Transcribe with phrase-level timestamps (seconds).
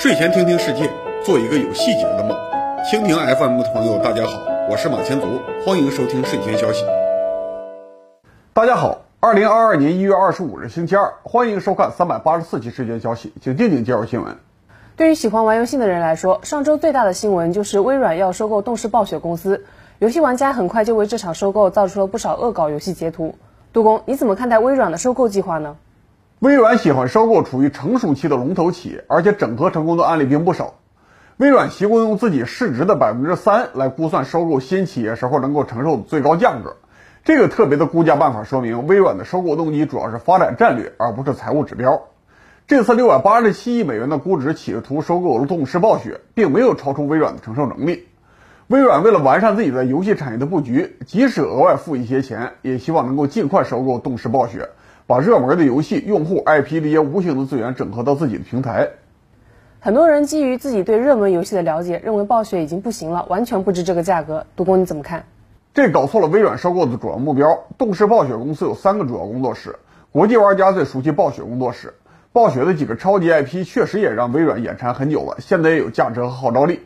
[0.00, 0.90] 睡前听听世界，
[1.22, 2.34] 做一个有细节的梦。
[2.90, 5.26] 蜻蜓 FM 的朋友，大家好，我是马前卒，
[5.62, 6.86] 欢迎收听睡前消息。
[8.54, 14.38] 大家好，二零二二年一月二十五日星期二，欢迎收看三百八十四期睡前消息，请静静介绍新闻。
[14.96, 19.66] 对于喜欢玩游戏的人来说，上周最大的新闻就是微软要收购动视暴雪公司。
[19.98, 23.34] 游戏玩家很快就为这场收购造出了不少恶搞游戏截图。
[23.74, 25.76] 杜工，你怎么看待微软的收购计划呢？
[26.40, 30.72] 微软喜欢收购处于成熟期的龙头企业，而且整合成功的案例并不少。
[31.36, 36.76] 微软习惯用自己市值的百分之三来估算收购新企业时候能够承受的最高价格。
[37.24, 42.00] 这个特别的估价办法说明，微软的收购动机主要是发展战略，而不是财务指标。
[42.66, 48.08] 这次六百八十七亿美元的估值企图收购了动视暴雪，并没有超出微软的承受能力。
[48.68, 54.70] 微软为了完善自己在游戏产业的布局，即使额外付一些钱，也希望能够尽快收购动视暴雪。
[55.10, 58.90] 把热门的游戏用户 IP 这些无形的资源整合到自己的平台。
[59.80, 64.46] 很多人基于自己对热门游戏的了解，认为暴雪已经不行了，完全不值这个价格。
[64.54, 65.24] 杜工你怎么看？
[65.74, 67.64] 这搞错了微软收购的主要目标。
[67.76, 69.80] 动视暴雪公司有三个主要工作室，
[70.12, 71.94] 国际玩家最熟悉暴雪工作室。
[72.32, 76.82] 暴雪的几个超级 IP 确实也让微软眼馋很久了，现在也有价值和号召力。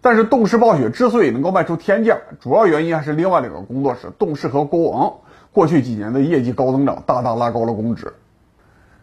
[0.00, 5.18] 但是动视暴雪之所以能够卖出天价，主要原因还是另外两个工作室动视和国王。
[5.58, 8.12] 过去几年的业绩高增长，大大拉高了工值。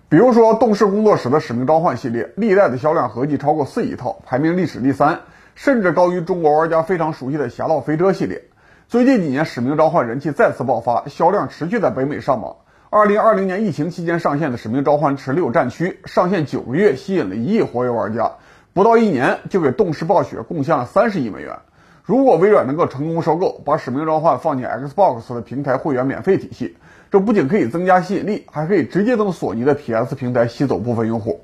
[0.07, 5.19] 比如说，动视工作室的《使命召唤》系列，历代的销量合计超过四亿套，排名历史第三，
[5.55, 8.41] 甚至高于中国玩家非常熟悉的《侠盗飞车》系列。
[8.87, 12.55] 最近几年，《使命召唤》人气再次爆发，销量持续在北美上榜。
[12.89, 18.31] 二零二零年疫情期间上线的《使命召唤：十六战区》，上线九个月，吸引了一亿活跃玩家，
[18.71, 21.59] 不到一年就给动视暴雪贡献了三十亿美元。
[22.05, 26.77] 如果微软能够成功收购，把《使命召唤》放进 Xbox 的平台会员免费体系，
[27.09, 31.41] 这不仅可以增加吸引力，还可以直接从索尼的 PS 平台吸走部分用户。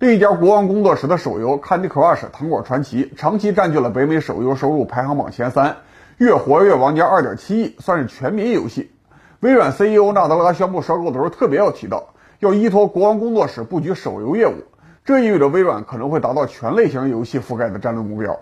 [0.00, 5.76] 另一家国王工作室的手游《Candy Crush 糖果传奇》长期占据了北美手游收入排行榜前三，
[6.18, 8.90] 月活跃玩家2.7亿，算是全民游戏。
[9.38, 12.08] 微软 CEO 纳德拉宣布收购的时候特别要提到，
[12.40, 14.54] 要依托国王工作室布局手游业务，
[15.04, 18.36] 这意味着微软可能会达到全类型游戏覆盖的战略目标。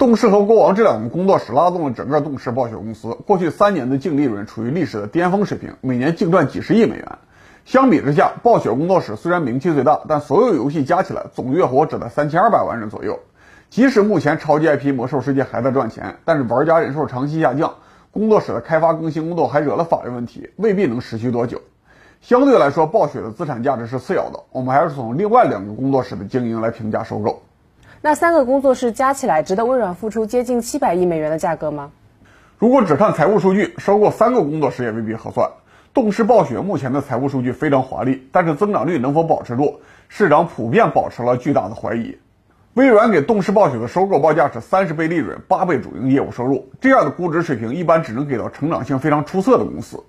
[0.00, 7.18] 动视和国王这两个工作室拉动了整个动视暴雪公司，过去三年的净利润处于历史的巅峰水平，每年净赚几十亿美元。
[7.66, 13.20] 相比之下，暴雪工作室虽然名气最大，但所有游戏加起来总月活只在三千二百万人左右。
[13.68, 17.74] 即使目前超级 IP《魔兽世界》还在赚钱，但是玩家人数长期下降，
[18.10, 21.60] 工作室的开发更新工作还惹了法律问题，未必能持续多久。
[22.22, 27.42] 相对来说，暴雪的资产价值是次要的，我们还是从另外两个工作室的经营来评价收购。
[28.02, 31.90] 那三个工作室加起来值得微软付出接近七百亿美元的价格吗？
[32.58, 35.50] 如果只看财务数据，收购三个工作室也未必合算。
[35.92, 42.16] 动视暴雪目前的财务数据非常华丽，但是增长率能否保持住，市场普遍保持了巨大的怀疑。
[42.72, 50.02] 微软给动视暴雪的收购报价是三十倍利润，八倍主营业务收入，这样的估值水平一般只能给到成长性非常出色的公司。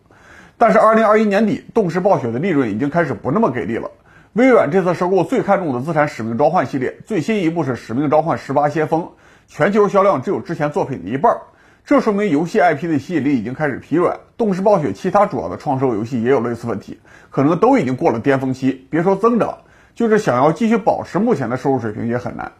[0.57, 3.91] 但是二零二一年底，动视暴雪的利润已经开始不那么给力了。
[4.33, 9.01] 微软这次收购最看重的资产《使命召唤》系列，最新一部是《使命召唤：十八先锋》，
[9.47, 11.35] 全球销量只有之前作品的一半，
[11.83, 14.17] 这说明游戏 IP 的吸引力已经开始疲软。
[14.37, 19.57] 动视暴雪其他主要的创收游戏也有类似问题，可能都已经过了巅峰期，别说增长，
[19.95, 22.53] 就是想要继续保持目前的收入水平也很难。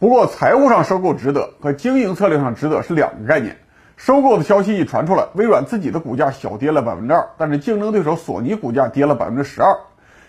[0.00, 3.56] 不过财务上收购值得和经营策略上值得是两个概念。
[3.96, 9.72] 收购的消息一传出来，微软自己的股价小跌了百分之二，但是竞争对手索尼股价跌了百分之十二。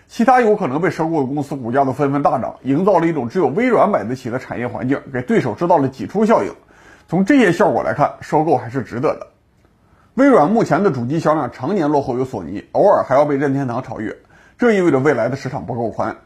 [0.08, 6.54] 其他有可能被收购的公司股价都纷纷大涨，营造了一种只有微软买得起的产业环境，给对手制造了挤出效应。
[7.08, 9.26] 从这些效果来看，收购还是值得的。
[10.14, 14.16] 微软目前的主机销量常年落后于索尼，偶尔还要被任天堂超越，
[14.56, 16.16] 这意味着未来的市场不够宽。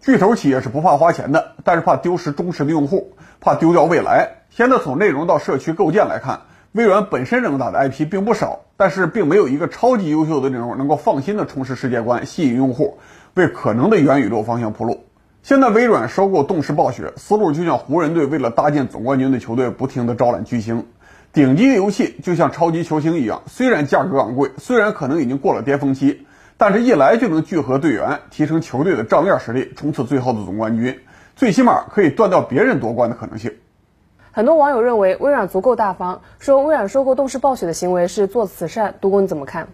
[0.00, 4.44] 巨头企业是不怕花钱的，但是怕丢失忠实的用户，怕丢掉未来。
[4.48, 6.40] 现在从内容到社区构建来看，
[6.72, 12.98] 微软本身能打的 IP 并不少，但是并没有一个超级优秀的内容能够放心的充实世界观，吸引用户。
[13.36, 15.04] 为可能的元宇宙方向铺路。
[15.42, 20.86] 现在微软收购动视暴雪，思路就像湖人队为了搭建总冠军的球队，不停的招揽巨星。
[21.34, 30.98] 顶级的游戏就像超级球星一样，虽然价格昂贵，虽然可能已经过了巅峰期，但是一来就能聚合队员，提升球队的账面实力，冲刺最后的总冠军，
[31.36, 33.52] 最起码可以断掉别人夺冠的可能性。
[34.32, 38.94] 很多网友认为微软足够大方，说微软收购动视暴雪的行为是做慈善。
[38.98, 39.68] 杜工你怎么看？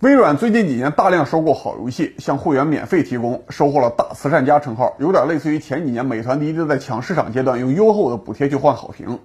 [0.00, 9.18] 微软最近几年大量收购好游戏，向会员免费提供，收获了大慈善家称号，有点类似于前几年美团滴滴在抢市场阶段用优厚的补贴去换好评。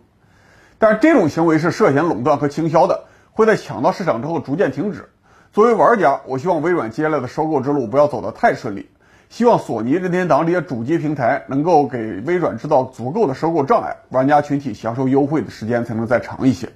[0.78, 5.08] 但是这种行为是涉嫌垄断和倾销的，会在抢到市场之后逐渐停止。
[5.54, 8.90] 作为玩家，我希望微软接下来的收购之路不要走得太顺利。
[9.30, 16.68] 希望索尼、任天堂这些主机平台能够给微软制造足够的收购障碍，玩家群体享受优惠的时间才能再长一些。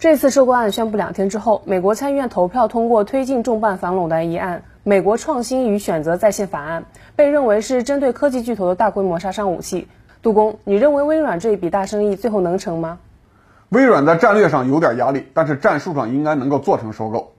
[0.00, 6.82] 这次收购案宣布两天之后，美国参议院投票通过推进重办反垄断议案《美国创新与选择在线法案》，
[7.16, 9.88] 被认为是针对科技巨头的大规模杀伤武器。
[10.22, 12.98] 杜工，你认为微软这一笔大生意最后能成吗？
[13.68, 17.34] 微软在战略上有点压力，但是战术上应该能够做成收购。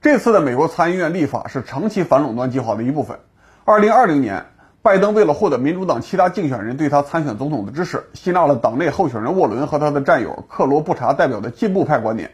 [0.00, 3.20] 这次的美国参议院立法是长期反垄断计划的一部分。
[3.64, 4.46] 二零二零年，
[4.82, 12.30] 拜登为了获得民主党其他竞选人对他参选总统的支持，吸纳了党内候选人沃伦和他的战友克罗布查代表的进步派观点，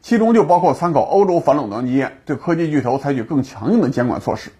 [0.00, 4.50] 其中就包括参考欧洲反垄断经验，对科技巨头采取更强硬的监管措施。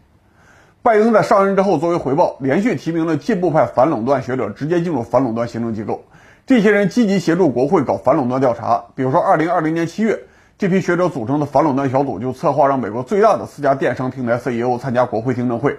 [0.82, 6.04] 拜登在上任之后，作为回报，连续提名了进步派反垄断学者直接进入反垄断行政机构，
[6.46, 8.84] 这些人积极协助国会搞反垄断调查。
[8.94, 10.24] 比如说，二零二零年七月。
[10.58, 15.78] 这批学者组成的反垄断小组就策划让美国最大的四家电商平台 CEO 参加国会听证会。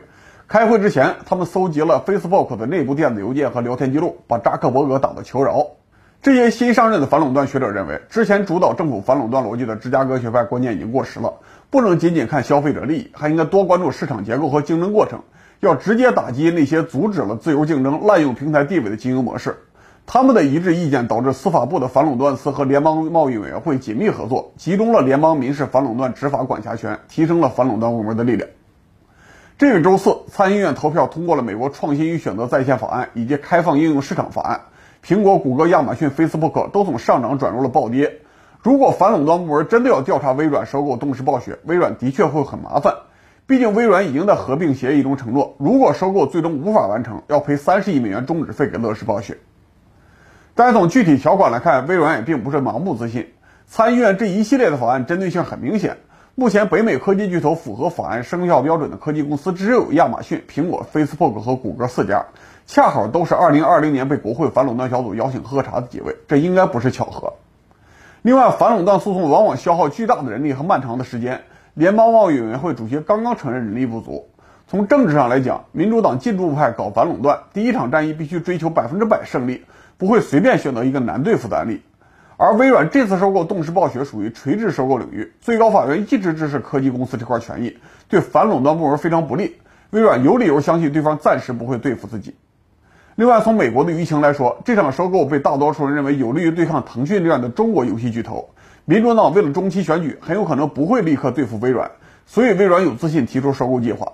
[0.51, 5.65] 开会之前，他们搜集了 Facebook 的内部电子邮件和聊天记录，把扎克伯格打到求饶。
[6.21, 11.35] 这些新上任的反垄断学者认为，之前主导政府反垄断逻辑的芝加哥学派观念已经过时了，
[11.69, 15.21] 不能仅仅看消费者利益，还应该多关注市场结构和竞争过程，
[15.61, 19.55] 要直接打击那些阻止了自由竞争、滥用平台地位的经营模式。
[20.05, 28.49] 他们的一致意见导致司法部的反垄断司和联邦贸易委员会紧密合作，集中了联邦民事反垄断执法管辖权，提升了反垄断部门的力量。
[29.57, 34.61] 这个周四，参议院投票通过了《美国创新与选择在线法案》以及《开放应用市场法案》，
[35.07, 38.19] 苹果、谷歌、亚马逊、Facebook 都从上涨转入了暴跌。
[38.61, 42.93] 如果反垄断部门真的要调查微软收购动视暴雪，微软的确会很麻烦。
[43.47, 49.37] 毕竟微软已经在合并协议中承诺，如果收购最终无法完成，要赔三十亿美元终止费给乐视暴雪。
[50.53, 53.33] 但从具体条款来看，微软也并不是盲目自信。
[53.65, 55.97] 参议院这一系列的法案针对性很明显。
[56.35, 62.27] 目前北美科技巨头符合法案生效标准的科技公司只有亚马逊、苹果、Facebook 和谷歌四家，
[62.65, 67.33] 恰好都是2020年被国会反垄断小组邀请喝茶的几位，这应该不是巧合。
[68.21, 71.41] 另外，反垄断诉讼往往消耗巨大的人力和漫长的时间。
[71.73, 74.29] 联邦贸易委员会主席刚刚承认人力不足。
[74.67, 79.65] 从政治上来讲，民主党进步派搞反垄断，第一场战役必须追求百分之百胜利。
[79.97, 81.83] 不会随便选择一个难对付的案例，
[82.43, 87.77] 而微软这次收购动视暴雪属于垂直收购领域，最高法院一直支持科技公司这块权益，
[88.09, 89.57] 对反垄断部门非常不利。
[89.91, 92.33] 微软有理由相信对方暂时不会对付自己。
[93.13, 98.49] 另外，从美国的舆情来说，这场收购被大多数人认为有利于对抗腾讯这样的中国游戏巨头。
[98.85, 101.91] 民主党为了中期选举，很有可能不会立刻对付微软，
[102.25, 104.13] 所以微软有自信提出收购计划。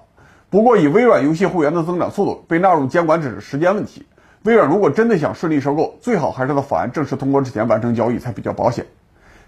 [0.50, 4.06] 不过，以微软游戏会员的增长速度，被纳入监管只是时间问题。
[4.48, 8.86] 微软如果真的想顺利收购，最好还是在法案正式通过之前完成交易才比较保险。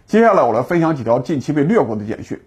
[0.08, 2.42] 接下来我来分享几条近期被略过的简讯。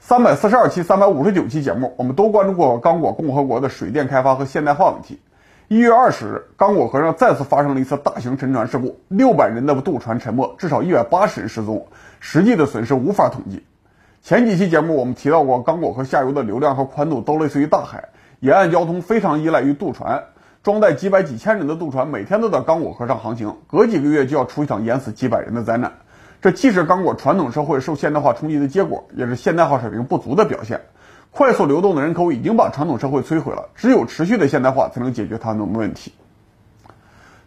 [0.00, 5.20] 三百四十二期、三百五十九期节目，我们都关注过刚果共和国的水电开发和现代化问题。
[5.68, 11.86] 一月二十日，刚果河上再次发生了一次大型沉船事故，六百人的渡船沉没，至少一百八十人失踪，
[12.18, 13.62] 实际的损失无法统计。
[14.22, 18.08] 前几期节目我们提到过，刚果河下游的流量和宽度都类似于大海，
[18.40, 20.24] 沿岸交通非常依赖于渡船。
[20.66, 25.92] 装载几百几千人的渡船每天都在刚果河上航行，隔几个月就要出一场淹死几百人的灾难。
[26.42, 30.80] 这既是刚果传统社会受现代化冲击的结果，也是现代化水平不足的表现。
[31.30, 36.12] 快速流动的人口已经把传统社会摧毁了，只有持续的现代化才能解决他们的问题。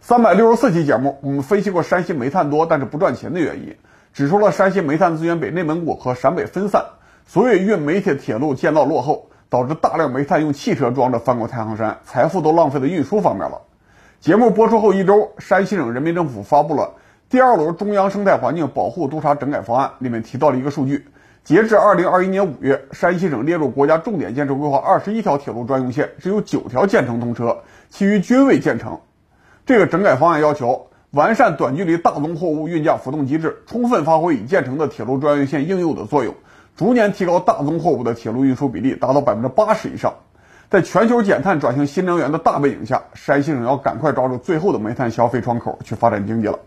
[0.00, 3.76] 三百六十四期节目，我们分析过山西煤炭多但是不赚钱的原因，
[4.14, 6.86] 指出了山西煤炭资源被内蒙古和陕北分散，
[7.26, 9.26] 所以运煤铁铁路建造落后。
[9.50, 13.60] 导致大量煤炭用汽车装着翻过太行山，财富都浪费在运输方面了。
[14.20, 16.94] 节目播出后一周，山西省人民政府发布了
[17.28, 21.08] 第二轮中央生态环境保护督查整改方案，里面提到了一个数据：
[21.42, 29.00] 截至二零二一年五月，山西省列入国家重点建设规划二十一条铁路专用线，只有九条建成通车，其余均未建成。
[29.66, 36.32] 这个整改方案要求完善短距离大宗货物运价浮动机制，充分发挥已建成的铁路专用线应有的作用。
[36.80, 40.14] 逐年提高大宗货物的铁路运输比例，达到百分之八十以上。
[40.70, 46.58] 在全球减碳转型新能源的大背景下，山西省要赶快抓住最后的煤炭消费窗口去发展经济了。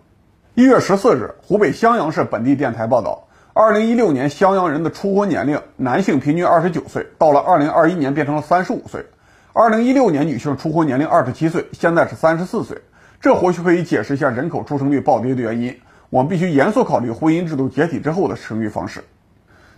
[0.54, 9.08] 一月十四日，湖北襄阳市本地电台报道，二零一六年襄阳人的初婚年龄，男性平均二十九岁，到了二零二一年变成了三十五岁。
[9.52, 12.78] 二零一六年女性初婚年龄二十七岁，现在是三十四岁。
[13.20, 15.76] 这或许可以解释一下人口出生率暴跌的原因。
[16.12, 19.04] 我们必须严肃考虑婚姻制度解体之后的生育方式。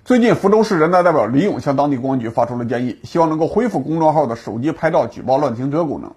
[0.05, 6.13] 最近，福州市人大代表李勇向当地公安局发出了建议，希望能够恢复公众号的手机拍照举报乱停车功能。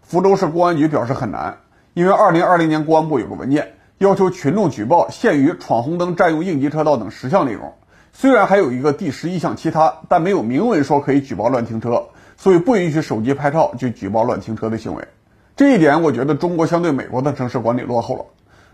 [0.00, 1.56] 福州市公安局表示很难，
[1.92, 7.72] 因为2020年公安部有个文件要求群众举报限于闯红灯、占用应急车道等十项内容。
[8.12, 15.08] 虽然还有一个第十一项其他，但没有明文说可以举报乱停车，所以不允许手机拍照就举报乱停车的行为。
[15.56, 18.24] 这一点，我觉得中国相对美国的城市管理落后了。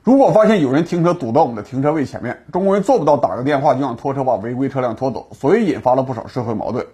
[0.08, 6.86] 如果发现有人停车堵到我们的停车位前面，中国人做不到打个电话就让拖车把违规车辆拖走，所以引发了不少社会矛盾。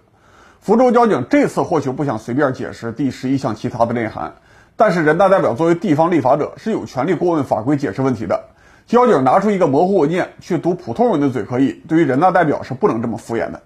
[0.59, 4.33] 福州交警这次或许不想随便解释第十一项其他的内涵，
[4.75, 8.37] 但是人大代表作为地方立法者是有权利过问法规解释问题的。
[8.85, 13.61] 交警拿出一个模糊文件去堵普通人的嘴可以，对于人大代表是不能这么敷衍的。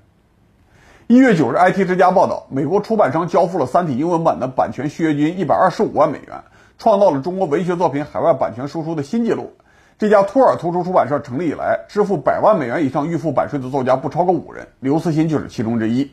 [1.08, 6.38] 一月九日，IT 之家报道，美国出版商交付了《三体》英文版的版权续约金一百二十五万美元，
[6.80, 9.52] 创造了中国文学作品海外版权输出的新纪录。
[9.98, 16.10] 这家托尔图书出版社成立以来，支付百万美元以上预付版税的作家不超过五人，刘慈欣就是其中之一。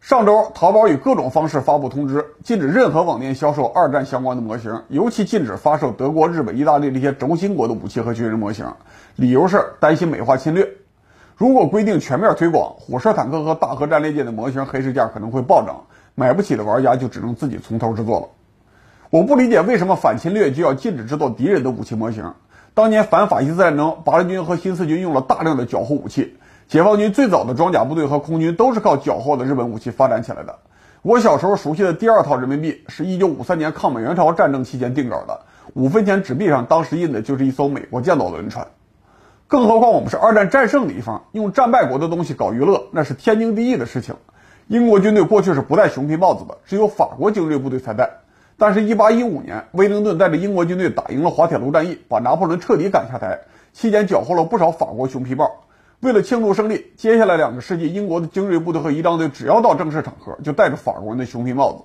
[0.00, 8.64] 上周，淘宝以各种方式发布通知，禁止任何网店销售二战相关的模型，尤其禁止发售德国、日本、意大利这些轴心国的武器和军人模型，
[9.16, 10.68] 理由是担心美化侵略。
[11.34, 15.82] 如果规定全面推广，火车坦克和大核战列舰的模型黑市价可能会暴涨，
[16.14, 18.28] 买不起的玩家就只能自己从头制作了。
[19.10, 22.34] 我不理解为什么反侵略就要禁止制造敌人的武器模型。
[22.74, 26.36] 当年反法西斯战争，八路军和新四军用了大量的缴获武器，
[26.66, 30.58] 解放军最早的装甲部队和空军都是靠缴获的日本武器发展起来的。
[31.02, 35.42] 我小时候熟悉的第二套人民币是一九五三年抗美援朝战争期间定稿的，
[35.74, 38.66] 五分钱纸币上当时印的就是一艘美国建造的轮船。
[39.46, 44.16] 更何况我们是二战战胜的一方，用战败国的东西搞娱乐，那是天经地义的事情。
[44.66, 48.10] 英国军队过去是不戴熊皮帽子的，只有法国精锐部队才戴。
[48.58, 53.40] 但是1815年，威灵顿带着英国军队打赢了滑铁卢战役，把拿破仑彻底赶下台，
[53.72, 55.50] 期间缴获了不少法国熊皮帽。
[56.00, 61.78] 为了庆祝胜利，接下来两个世纪，英国的精锐部队和仪仗队只要到正式场合，就戴着法国人的熊皮帽子。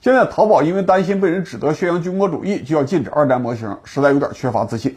[0.00, 4.96] 现在淘宝因为担心被人指责宣扬军国主义，就要禁止二战模型，实在有点缺乏自信。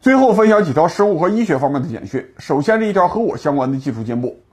[0.00, 2.26] 最后分享几条生物和医学方面的简讯。
[2.38, 4.43] 首先是一条和我相关的技术进步。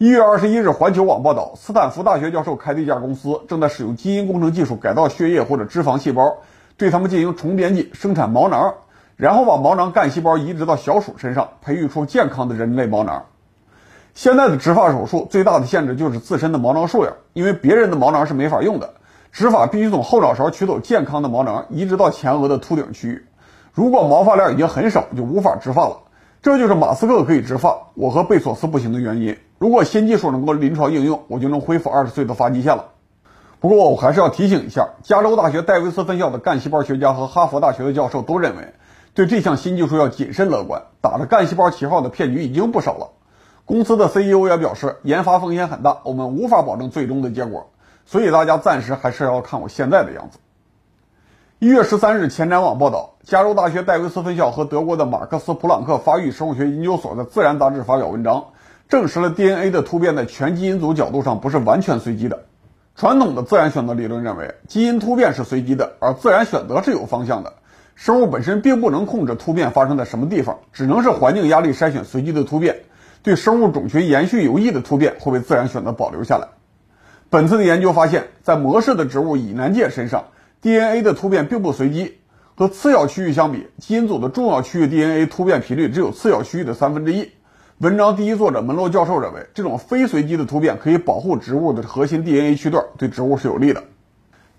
[0.00, 6.36] 一月二十一日，环球网报道，斯坦福大学教授开的一家公司正在使用基因工程技术改造血液或者脂肪细胞，
[6.76, 8.74] 对它们进行重编辑，生产毛囊，
[9.16, 13.24] 然后把毛囊干细胞移植到小鼠身上，培育出健康的人类毛囊。
[14.14, 18.94] 现在的植发手术最大的限制就是自身的毛囊数量，因为别人的毛囊是没法用的，
[19.32, 23.26] 植发必须从后脑勺取走健康的毛囊，移植到前额的秃顶区域。
[23.72, 26.02] 如果毛发量已经很少，就无法植发了。
[26.40, 29.36] 这就是马斯克可以植发，我和贝索斯不行的原因。
[29.58, 32.90] 如果新技术能够临床应用，我就能恢复二十岁的发际线了。
[33.58, 38.72] 不过我还是要提醒一下，加州大学戴维斯分校的干细胞学家和哈佛大学的教授都认为，
[39.14, 40.82] 对这项新技术要谨慎乐观。
[41.00, 43.10] 打着干细胞旗号的骗局已经不少了。
[43.64, 47.70] 公司的 CEO 也表示，研发风险很大，我们无法保证最终的结果，
[48.06, 50.38] 所以大家暂时还是要看我现在的样子。
[51.58, 58.46] 一月十三日，前瞻网报道，加州大学戴维斯分校和德国的马克思普朗克发育生物学研究所的《自然》杂志发表文章，
[58.88, 62.44] 证实了 DNA 的突变在全基因组角度上不是完全随机的。
[62.96, 67.52] 传统的自然选择理论认为，基因突变是随机的，而自然选择是有方向的。
[67.96, 72.78] 生物本身并不能控制突变发生在什么地方，只能是环境压力筛选随机的突变。
[73.22, 76.48] 对生物种群延续有益的突变会被自然选择保留下来。
[77.28, 80.28] 本次的研究发现，在模式的植物以南芥身上。
[80.62, 82.16] DNA 的突变并不随机，
[82.58, 87.30] 和次要区域相比，基因组的重要区域 DNA 突变频率只有次要区域的三分之一。
[87.78, 93.84] 文章第一作者门罗教授认为，这种非随机的突变可以保护植物的核心 DNA 区段，对植物是有利的。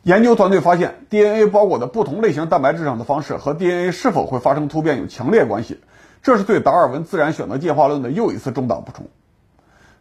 [0.04, 5.82] 研究团队发现，DNA 包裹的不同类型蛋白质上的方式和 DNA 是否会发生突变有强烈关系，
[6.24, 9.08] 这是对达尔文自然选择进化论的又一次重大补充。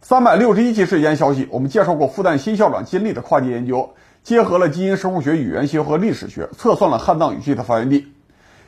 [0.00, 3.90] 三百六十一期时间消息，我们介绍过复旦新校长金立的跨界研究。
[4.28, 8.12] 结合了基因生物学、语言学和历史学，测算了汉藏语系的发源地。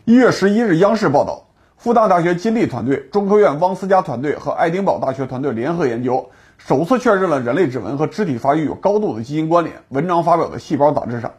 [0.07, 9.77] 一月十一日，央视报道，复旦大学金立团队、中科院汪思佳团队和爱丁堡大学团队联合研究，首次确认了人类指纹和肢体发育有高度的基因关联。
[9.91, 11.31] 文章发表在《细胞》杂志上。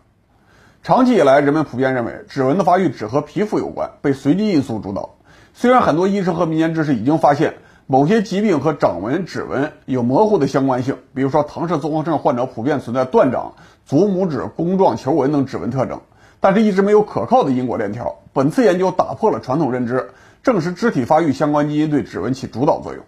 [0.83, 5.15] 长期以来，人们普遍认为指纹的发育只和皮肤有关，被随机因素主导。
[5.55, 7.55] 虽然很多医生和民间知识已经发现
[7.91, 13.55] 某些疾病和掌纹、指纹有模糊的相关性，比如说唐氏综合症患者普遍存在断掌。
[13.85, 15.99] 足拇指弓状球纹等指纹特征，
[16.39, 18.19] 但是一直没有可靠的因果链条。
[18.31, 23.03] 本次研究打破了传统认知，证实肢体发育相关基因对指纹起主导作用。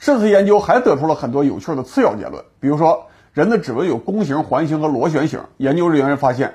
[0.00, 5.38] 这次研究还得出了很多有趣的次要结论，比如说人的指纹有弓形、环形和螺旋形。
[5.58, 6.54] 研究人员发现，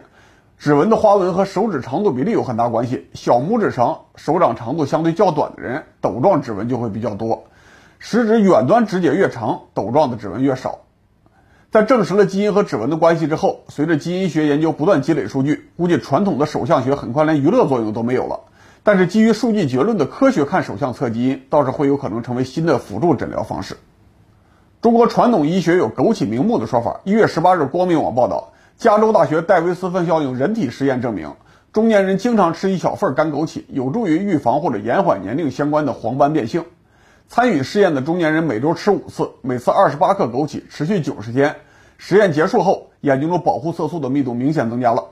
[0.58, 3.08] 指纹的花纹和手指长度比例有很大关系。
[3.14, 7.46] 小拇指长、手掌长度相对较短的人，斗状指纹就会比较多；
[8.04, 10.80] 食指远端指节越长，斗状的指纹越少。
[11.70, 18.40] 在证实了基因和指纹的关系之后，随着基因学研究不断积累数据，估计传统的手相学很快连娱乐作用都没有了。
[18.82, 23.78] 但是基于数据结论的科学看手相测基因，倒是会有可能成为新的辅助诊疗方式。
[24.82, 27.02] 中国传统医学有“枸杞明目”的说法。
[27.04, 31.36] 一月十八日，光明网报道，加州大学戴维斯分校用人体实验证明，
[31.72, 36.66] 中年人经常吃一小份干枸杞，有助于预防或者延缓年龄相关的黄斑变性。
[37.34, 41.56] 参与试验的中年人每周吃五次，每次二十八克枸杞，持续九十天。
[41.98, 45.06] 实验结束后，眼睛中保护色素的密度明显增加了。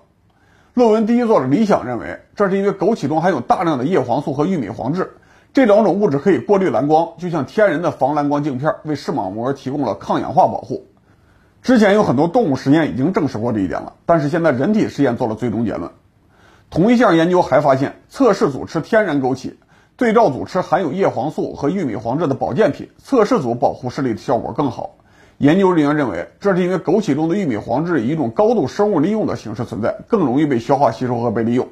[0.73, 5.11] 论文第一作者李想认为，这是因为枸杞中含有大量的叶黄素和玉米黄质，
[5.53, 10.87] 这两种物质可以过滤蓝光，就像天然的防蓝光镜片，为视网膜提供了抗氧化保护。
[11.61, 15.89] 之前有很多动物实验已经证实过这一点了，但是现在人体实验做了最终结论。
[16.69, 19.53] 同一项研究还发现，测试组吃天然枸杞。
[19.99, 24.91] 对照组吃含有叶黄素和玉米黄质的保健品，测试组保护视力的效果更好。
[25.39, 31.67] 研究人员认为，这是因为枸杞中的玉米黄质以一种高度生物利用的形式存在，更容易被消化吸收和被利用。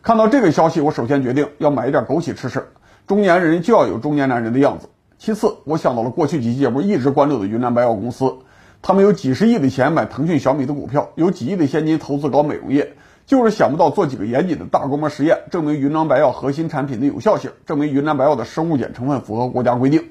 [0.00, 2.68] 看到这个消息，我首先决定要买一点枸杞吃吃。
[3.06, 4.88] 中年人就要有中年男人的样子。
[5.18, 8.34] 其次，我想到了过去几期节目一直关注的云南白药公司，
[8.80, 12.94] 他们有几十亿的钱买腾讯、小米的股票，有几亿的现金投资搞美容业。
[13.32, 20.10] 就是想不到做几个严谨的大规模实验，证明云南白药核心产品的有效性，证明云南白药的生物碱成分符合国家规定。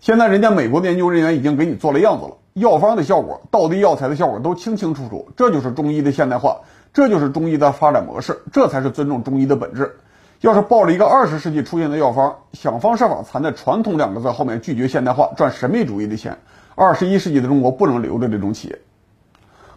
[0.00, 10.00] 现在人家美国研究人员已经给你做了样子了，药方的效果、道地药材的效果都清清楚楚，这就是中医的现代化，这就是中医的发展模式，这才是尊重中医的本质。
[10.40, 16.38] 要是抱着一个二十世纪出现的药方，想方设法藏在传统两个字后面，拒绝现代化，赚神秘主义的钱，
[16.74, 18.80] 二十一世纪的中国不能留着这种企业。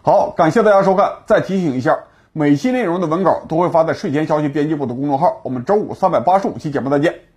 [0.02, 2.00] 好，感谢大家收看，再提醒一下。
[2.36, 5.40] 每期内容的文稿都会发在睡前消息编辑部的公众号。
[5.44, 7.33] 我们周五三百八十五期节目再见。